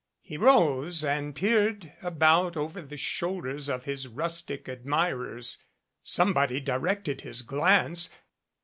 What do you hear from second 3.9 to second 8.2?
rustic admirers. Somebody directed his glance.